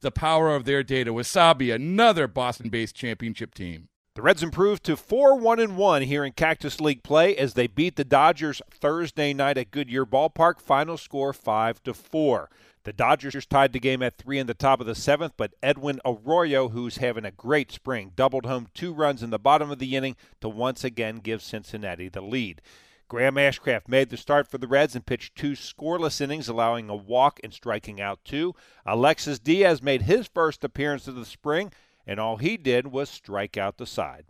[0.00, 1.12] the power of their data.
[1.12, 3.88] Wasabi, another Boston based championship team.
[4.16, 7.96] The Reds improved to 4 1 1 here in Cactus League play as they beat
[7.96, 10.58] the Dodgers Thursday night at Goodyear Ballpark.
[10.58, 12.50] Final score 5 4.
[12.84, 16.00] The Dodgers tied the game at 3 in the top of the 7th, but Edwin
[16.06, 19.96] Arroyo, who's having a great spring, doubled home two runs in the bottom of the
[19.96, 22.62] inning to once again give Cincinnati the lead.
[23.08, 26.96] Graham Ashcraft made the start for the Reds and pitched two scoreless innings, allowing a
[26.96, 28.54] walk and striking out two.
[28.84, 31.72] Alexis Diaz made his first appearance of the spring,
[32.04, 34.24] and all he did was strike out the side.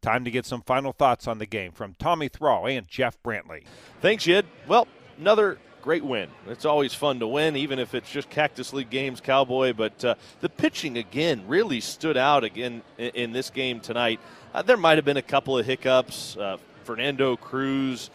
[0.00, 3.64] Time to get some final thoughts on the game from Tommy Thrall and Jeff Brantley.
[4.00, 4.46] Thanks, Jed.
[4.68, 4.86] Well,
[5.18, 6.28] another great win.
[6.46, 9.72] It's always fun to win, even if it's just Cactus League games, Cowboy.
[9.72, 14.20] But uh, the pitching again really stood out again in, in this game tonight.
[14.54, 16.36] Uh, there might have been a couple of hiccups.
[16.36, 18.10] Uh, Fernando Cruz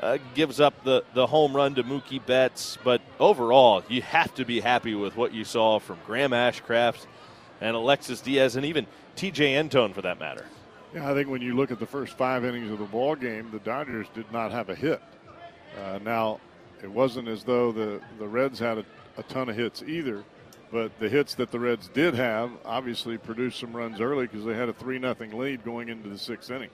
[0.00, 4.44] uh, gives up the, the home run to Mookie Betts, but overall, you have to
[4.44, 7.06] be happy with what you saw from Graham Ashcraft
[7.60, 8.86] and Alexis Diaz, and even
[9.16, 10.44] Tejay Antone for that matter.
[10.94, 13.50] Yeah, I think when you look at the first five innings of the ball game,
[13.50, 15.00] the Dodgers did not have a hit.
[15.82, 16.40] Uh, now,
[16.82, 18.84] it wasn't as though the, the Reds had a,
[19.16, 20.22] a ton of hits either,
[20.70, 24.54] but the hits that the Reds did have obviously produced some runs early because they
[24.54, 26.70] had a 3 nothing lead going into the sixth inning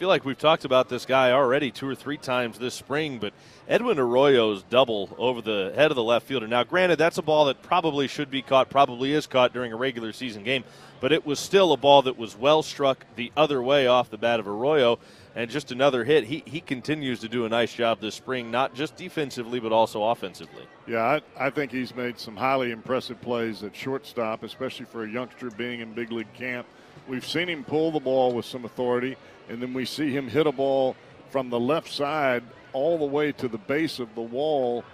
[0.00, 3.34] feel like we've talked about this guy already two or three times this spring, but
[3.68, 6.48] Edwin Arroyo's double over the head of the left fielder.
[6.48, 9.76] Now, granted, that's a ball that probably should be caught, probably is caught during a
[9.76, 10.64] regular season game,
[11.02, 14.16] but it was still a ball that was well struck the other way off the
[14.16, 14.98] bat of Arroyo.
[15.36, 16.24] And just another hit.
[16.24, 20.02] He, he continues to do a nice job this spring, not just defensively, but also
[20.04, 20.64] offensively.
[20.88, 25.08] Yeah, I, I think he's made some highly impressive plays at shortstop, especially for a
[25.08, 26.66] youngster being in big league camp.
[27.08, 29.16] We've seen him pull the ball with some authority
[29.50, 30.96] and then we see him hit a ball
[31.30, 34.84] from the left side all the way to the base of the wall.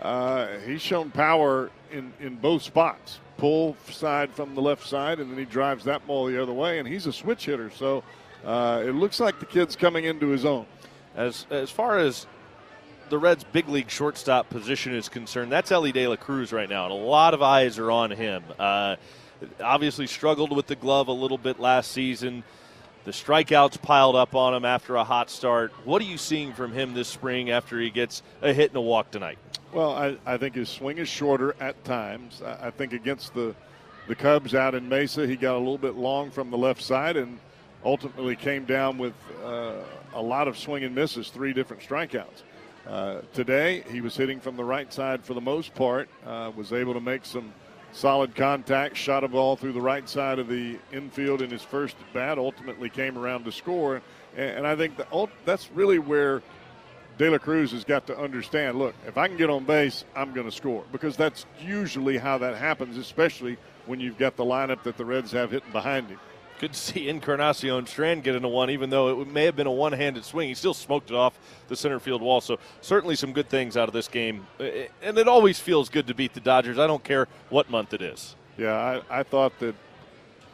[0.00, 3.20] Uh, he's shown power in, in both spots.
[3.38, 6.78] Pull side from the left side, and then he drives that ball the other way,
[6.78, 7.70] and he's a switch hitter.
[7.70, 8.04] So
[8.44, 10.66] uh, it looks like the kid's coming into his own.
[11.14, 12.26] As as far as
[13.08, 16.84] the Reds' big league shortstop position is concerned, that's Elly De La Cruz right now,
[16.84, 18.42] and a lot of eyes are on him.
[18.58, 18.96] Uh,
[19.60, 22.44] obviously struggled with the glove a little bit last season.
[23.04, 25.72] The strikeouts piled up on him after a hot start.
[25.84, 28.80] What are you seeing from him this spring after he gets a hit and a
[28.80, 29.38] walk tonight?
[29.72, 32.42] Well, I, I think his swing is shorter at times.
[32.42, 33.54] I, I think against the
[34.08, 37.16] the Cubs out in Mesa, he got a little bit long from the left side
[37.16, 37.40] and
[37.84, 39.14] ultimately came down with
[39.44, 39.72] uh,
[40.14, 42.42] a lot of swing and misses, three different strikeouts.
[42.86, 46.72] Uh, today, he was hitting from the right side for the most part, uh, was
[46.72, 47.52] able to make some–
[47.96, 51.96] solid contact, shot a ball through the right side of the infield in his first
[52.12, 54.02] bat, ultimately came around to score.
[54.36, 56.42] And I think the, that's really where
[57.16, 60.34] De La Cruz has got to understand look, if I can get on base, I'm
[60.34, 64.82] going to score because that's usually how that happens, especially when you've got the lineup
[64.82, 66.20] that the Reds have hitting behind him.
[66.58, 69.72] Good to see Encarnacion Strand get into one, even though it may have been a
[69.72, 70.48] one handed swing.
[70.48, 72.40] He still smoked it off the center field wall.
[72.40, 74.46] So, certainly some good things out of this game.
[74.58, 74.68] Uh, uh,
[75.02, 76.78] and it always feels good to beat the Dodgers.
[76.78, 78.36] I don't care what month it is.
[78.56, 79.74] Yeah, I, I thought that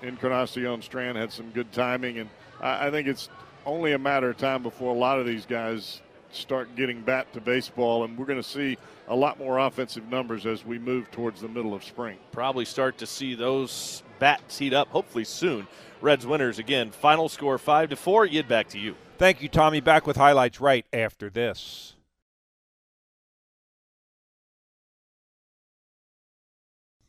[0.02, 2.18] Encarnacion Strand had some good timing.
[2.18, 2.30] And
[2.60, 3.28] I, I think it's
[3.64, 6.00] only a matter of time before a lot of these guys
[6.32, 8.02] start getting back to baseball.
[8.02, 8.76] And we're going to see
[9.06, 12.18] a lot more offensive numbers as we move towards the middle of spring.
[12.32, 15.66] Probably start to see those bats heat up hopefully soon.
[16.00, 16.92] Reds winners again.
[16.92, 18.24] Final score five to four.
[18.24, 18.94] Yid back to you.
[19.18, 19.80] Thank you, Tommy.
[19.80, 21.96] Back with highlights right after this.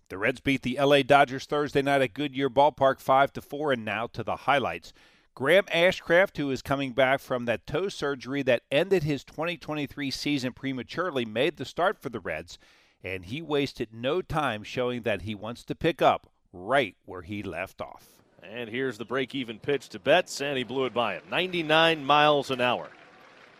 [0.09, 3.85] The Reds beat the LA Dodgers Thursday night at Goodyear Ballpark 5 to 4 and
[3.85, 4.91] now to the highlights.
[5.35, 10.51] Graham Ashcraft, who is coming back from that toe surgery that ended his 2023 season
[10.51, 12.57] prematurely, made the start for the Reds
[13.03, 17.43] and he wasted no time showing that he wants to pick up right where he
[17.43, 18.05] left off.
[18.43, 21.23] And here's the break even pitch to Betts, and he blew it by him.
[21.29, 22.89] 99 miles an hour.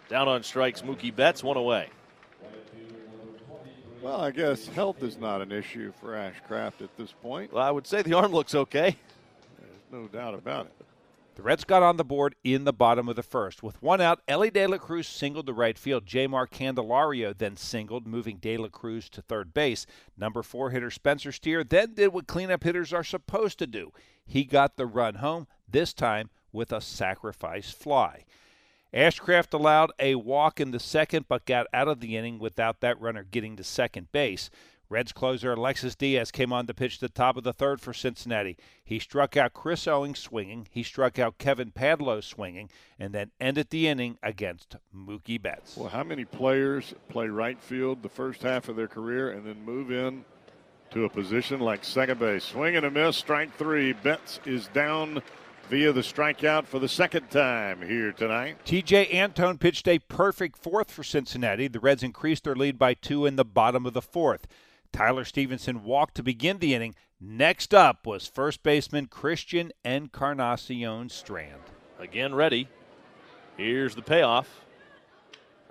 [0.10, 1.90] Down on strikes, Mookie Betts, one away.
[4.02, 7.54] Well, I guess health is not an issue for Ashcraft at this point.
[7.54, 8.98] Well, I would say the arm looks okay.
[9.60, 10.74] There's no doubt about it.
[11.36, 13.64] The Reds got on the board in the bottom of the first.
[13.64, 16.06] With one out, Elly De La Cruz singled to right field.
[16.06, 19.88] Jeimer Candelario then singled, moving De La Cruz to third base.
[20.16, 23.92] Number four hitter Spencer Steer then did what cleanup hitters are supposed to do.
[24.24, 28.26] He got the run home, this time with a sacrifice fly.
[28.94, 33.02] Ashcraft allowed a walk in the second, but got out of the inning without that
[33.02, 34.52] runner getting to second base.
[34.94, 38.56] Reds closer Alexis Diaz came on to pitch the top of the third for Cincinnati.
[38.84, 42.70] He struck out Chris Owings swinging, he struck out Kevin Padlo swinging,
[43.00, 45.76] and then ended the inning against Mookie Betts.
[45.76, 49.66] Well, how many players play right field the first half of their career and then
[49.66, 50.26] move in
[50.92, 52.44] to a position like second base?
[52.44, 53.94] Swing and a miss, strike three.
[53.94, 55.24] Betts is down
[55.72, 58.58] via the strikeout for the second time here tonight.
[58.64, 61.68] Tejay Antone pitched a perfect fourth for Cincinnati.
[61.68, 64.46] The Reds increased their lead by two in the bottom of the fourth.
[64.94, 66.96] Tyler Stephenson walked to begin the inning.
[67.20, 71.62] Next up was first baseman Christian Encarnacion Strand.
[72.00, 72.70] Again, ready.
[73.58, 74.63] Here's the payoff.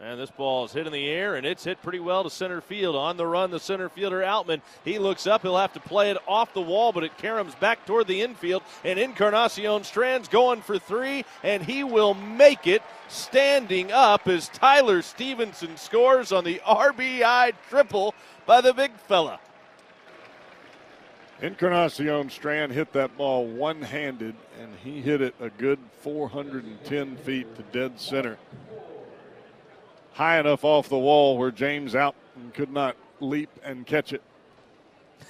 [0.05, 2.61] And this ball is hit in the air, and it's hit pretty well to center
[2.61, 2.97] field.
[2.97, 4.61] On the run, the center fielder Outman.
[4.85, 5.43] He looks up.
[5.43, 8.65] He'll have to play it off the wall, but it caroms back toward the infield.
[8.85, 15.03] And Encarnacion Strand's going for three, and he will make it standing up as Tyler
[15.03, 18.13] Stephenson scores on the RBI triple
[18.45, 19.39] by the big fella.
[21.41, 27.55] Encarnacion Strand hit that ball one handed, and he hit it a good 410 feet
[27.55, 28.37] to dead center
[30.13, 34.23] high enough off the wall where James out and could not leap and catch it.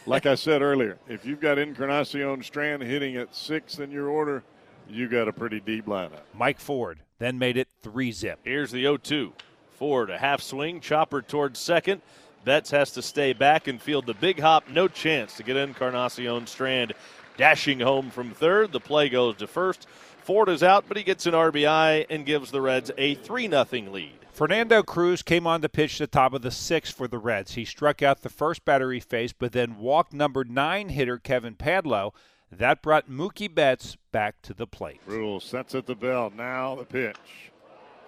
[0.07, 4.43] Like I said earlier, if you've got Encarnacion Strand hitting at six in your order,
[4.89, 6.23] you got a pretty deep lineup.
[6.35, 8.41] Mike Ford then made it three zip.
[8.43, 9.33] Here's the 0 2.
[9.75, 12.03] Ford, a half swing, chopper towards second.
[12.45, 14.69] Betts has to stay back and field the big hop.
[14.69, 16.95] No chance to get Encarnacion Strand
[17.37, 18.73] dashing home from third.
[18.73, 19.87] The play goes to first.
[20.23, 23.67] Ford is out, but he gets an RBI and gives the Reds a 3 0
[23.93, 24.22] lead.
[24.33, 27.53] Fernando Cruz came on to pitch the top of the sixth for the Reds.
[27.53, 31.55] He struck out the first batter he faced, but then walked number nine hitter Kevin
[31.55, 32.15] Padlo.
[32.51, 35.01] That brought Mookie Betts back to the plate.
[35.07, 36.33] Bruihl sets at the bell.
[36.35, 37.51] Now the pitch.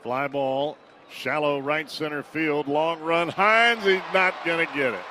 [0.03, 0.79] Fly ball,
[1.11, 3.29] shallow right center field, long run.
[3.29, 5.05] Hines, he's not going to get it.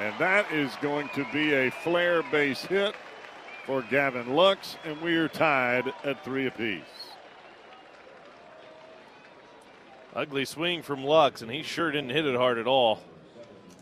[0.00, 2.96] And that is going to be a flare base hit
[3.64, 6.82] for Gavin Lux, and we are tied at three apiece.
[10.18, 12.98] Ugly swing from Lux, and he sure didn't hit it hard at all.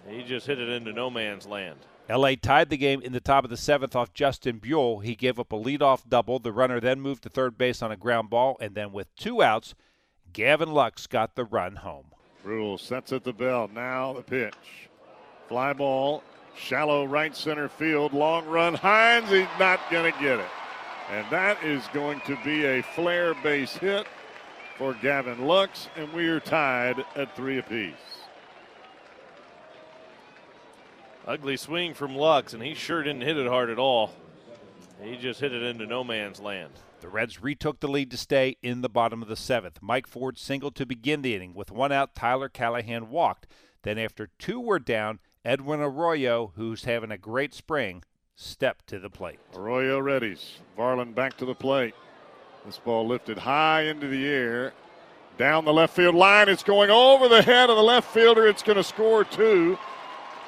[0.07, 1.79] He just hit it into no man's land.
[2.11, 5.03] LA tied the game in the top of the seventh off Justin Bruihl.
[5.03, 6.39] He gave up a leadoff double.
[6.39, 9.43] The runner then moved to third base on a ground ball, and then with two
[9.43, 9.75] outs,
[10.35, 12.09] Gavin Lux got the run home.
[12.45, 13.71] Bruihl sets at the bell.
[13.73, 14.91] Now the pitch.
[15.49, 16.23] Fly ball,
[16.55, 18.75] shallow right center field, long run.
[18.75, 20.51] Hines, he's not going to get it.
[21.11, 24.07] And that is going to be a flare base hit
[24.79, 27.95] for Gavin Lux, and we are tied at three apiece.
[31.27, 34.13] Ugly swing from Lux, and he sure didn't hit it hard at all.
[35.03, 36.73] He just hit it into no man's land.
[37.01, 39.79] The Reds retook the lead to stay in the bottom of the seventh.
[39.83, 41.53] Mike Ford singled to begin the inning.
[41.55, 43.47] With one out, Tyler Callihan walked.
[43.83, 48.03] Then, after two were down, Edwin Arroyo, who's having a great spring,
[48.35, 49.39] stepped to the plate.
[49.55, 50.53] Arroyo readies.
[50.79, 51.95] Varland back to the plate.
[52.67, 54.73] This ball lifted high into the air.
[55.39, 56.49] Down the left field line.
[56.49, 58.49] It's going over the head of the left fielder.
[58.49, 59.79] It's going to score two.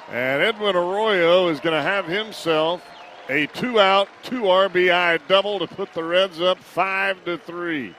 [0.09, 2.83] And Edwin Arroyo is going to have himself
[3.29, 7.95] a two out, two RBI double to put the Reds up five to three.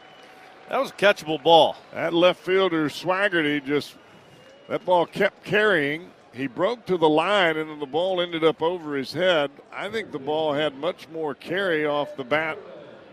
[0.68, 1.76] That was a catchable ball.
[1.94, 3.94] That left fielder Swaggerty just
[4.68, 6.10] that ball kept carrying.
[6.34, 9.50] He broke to the line and then the ball ended up over his head.
[9.72, 12.58] I think the ball had much more carry off the bat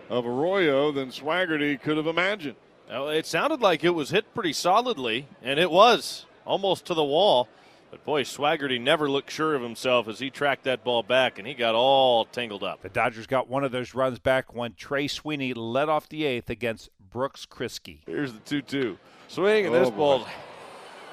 [0.09, 2.55] of Arroyo than Swaggerty could have imagined.
[2.89, 7.03] Well, it sounded like it was hit pretty solidly, and it was almost to the
[7.03, 7.49] wall.
[7.91, 11.47] But boy, Swaggerty never looked sure of himself as he tracked that ball back, and
[11.47, 12.81] he got all tangled up.
[12.81, 16.49] The Dodgers got one of those runs back when Trey Sweeney led off the eighth
[16.49, 17.99] against Brooks Kriske.
[18.05, 18.97] Here's the 2 2.
[19.29, 19.97] Swing, and oh, this boy.
[19.97, 20.27] ball's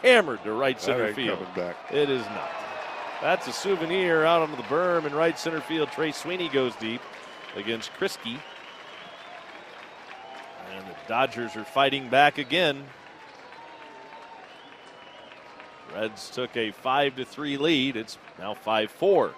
[0.03, 1.45] hammered to right center field.
[1.93, 2.51] It is not.
[3.21, 5.91] That's a souvenir out onto the berm in right center field.
[5.91, 7.01] Trey Sweeney goes deep
[7.57, 8.39] against Kriske.
[11.07, 12.85] Dodgers are fighting back again.
[15.95, 17.97] Reds took a 5 to 3 lead.
[17.97, 19.35] It's now 5 4.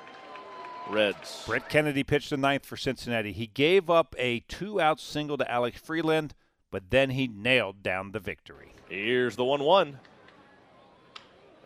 [0.88, 1.42] Reds.
[1.46, 3.32] Brett Kennedy pitched the ninth for Cincinnati.
[3.32, 6.34] He gave up a two out single to Alex Freeland,
[6.70, 8.72] but then he nailed down the victory.
[8.88, 9.98] Here's the 1 1.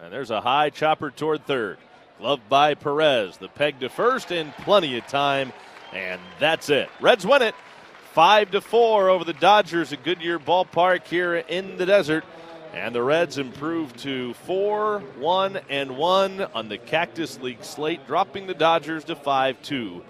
[0.01, 1.77] And there's a high chopper toward third.
[2.19, 3.37] Gloved by Perez.
[3.37, 5.53] The peg to first in plenty of time.
[5.93, 6.89] And that's it.
[7.01, 7.55] Reds win it.
[8.13, 12.25] 5 to 4 over the Dodgers at Goodyear Ballpark here in the desert.
[12.75, 18.47] And the Reds improve to 4 1 and 1 on the Cactus League slate, dropping
[18.47, 20.03] the Dodgers to 5 2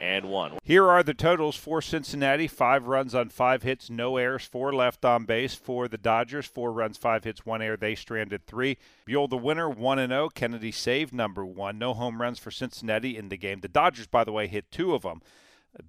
[0.00, 0.58] and 1.
[0.62, 5.04] Here are the totals for Cincinnati five runs on five hits, no errors, four left
[5.04, 5.56] on base.
[5.56, 7.76] For the Dodgers, four runs, five hits, one error.
[7.76, 8.78] They stranded three.
[9.08, 10.28] Bruihl, the winner, 1 and 0.
[10.28, 11.78] Kennedy saved number one.
[11.78, 13.60] No home runs for Cincinnati in the game.
[13.60, 15.22] The Dodgers, by the way, hit two of them.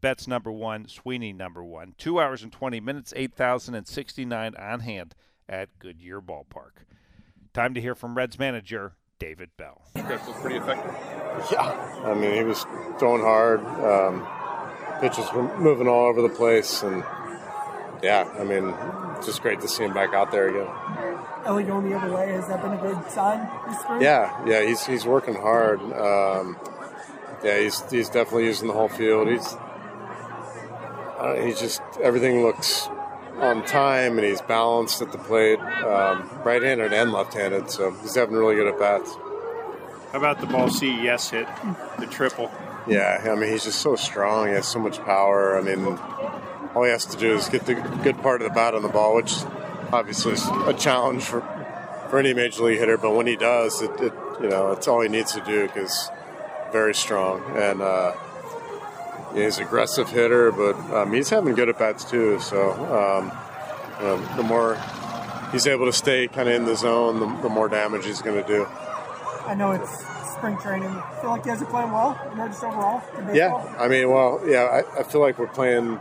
[0.01, 1.95] Betts number one, Sweeney number one.
[1.97, 5.15] Two hours and 20 minutes, 8,069 on hand
[5.47, 6.83] at Goodyear Ballpark.
[7.53, 9.81] Time to hear from Reds manager David Bell.
[10.05, 10.95] Chris was pretty effective.
[11.51, 12.63] Yeah, I mean he was
[12.99, 13.59] throwing hard.
[13.61, 14.27] Um,
[15.01, 17.03] pitches were moving all over the place, and
[18.03, 18.73] yeah, I mean,
[19.25, 20.67] just great to see him back out there again.
[21.45, 24.01] Elly going the other way has that been a good sign this spring?
[24.01, 25.81] Yeah, yeah, he's he's working hard.
[25.81, 26.57] Um,
[27.43, 29.27] yeah, he's he's definitely using the whole field.
[29.29, 29.55] He's
[31.19, 32.87] uh, he's just everything looks
[33.37, 37.69] on time and he's balanced at the plate, um, right-handed and left-handed.
[37.69, 39.15] So he's having really good at bats.
[40.11, 41.47] How about the ball CES hit,
[41.99, 42.51] the triple?
[42.87, 44.47] Yeah, I mean he's just so strong.
[44.47, 45.57] He has so much power.
[45.57, 45.85] I mean,
[46.73, 48.89] all he has to do is get the good part of the bat on the
[48.89, 49.35] ball, which
[49.91, 51.41] obviously is a challenge for
[52.09, 52.97] for any major league hitter.
[52.97, 56.09] But when he does, it, it you know it's all he needs to do because
[56.71, 57.81] very strong and.
[57.81, 58.13] Uh,
[59.35, 62.39] yeah, he's an aggressive hitter, but um, he's having good at bats too.
[62.39, 63.31] So um,
[63.99, 64.75] you know, the more
[65.51, 68.41] he's able to stay kind of in the zone, the, the, more damage he's going
[68.41, 68.65] to do.
[69.45, 70.89] I know it's spring training.
[70.89, 73.01] I feel like you guys are playing well, you know, just overall.
[73.33, 75.99] Yeah, I mean, well, yeah, I, I, feel like we're playing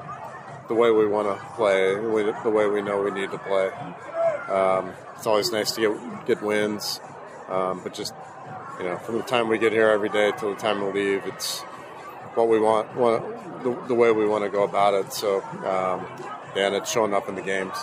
[0.69, 3.69] the way we want to play, the way we know we need to play.
[4.49, 7.01] Um, it's always nice to get get wins,
[7.49, 8.15] um, but just
[8.79, 11.27] you know, from the time we get here every day till the time we leave,
[11.27, 11.65] it's
[12.35, 15.13] what we want, want the, the, way we want to go about it.
[15.13, 16.07] So, um,
[16.57, 17.75] and it's showing up in the games.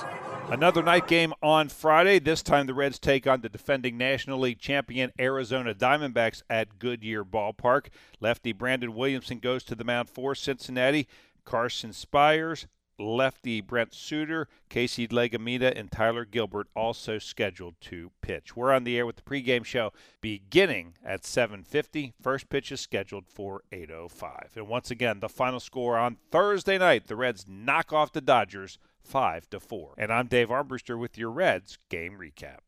[0.49, 2.19] Another night game on Friday.
[2.19, 7.25] This time the Reds take on the defending National League champion Arizona Diamondbacks at Goodyear
[7.25, 7.87] Ballpark.
[8.19, 11.07] Lefty Brandon Williamson goes to the mound for Cincinnati.
[11.45, 18.55] Carson Spiers, lefty Brent Suter, Casey Legumina, and Tyler Gilbert also scheduled to pitch.
[18.55, 22.13] We're on the air with the pregame show beginning at 7:50.
[22.21, 24.55] First pitch is scheduled for 8:05.
[24.55, 28.77] And once again, the final score on Thursday night: the Reds knock off the Dodgers
[29.03, 29.93] five to four.
[29.97, 32.59] And I'm Dave Armbruster with your Reds game recap.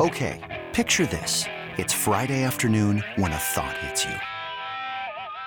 [0.00, 4.39] Okay, picture this: it's Friday afternoon when a thought hits you.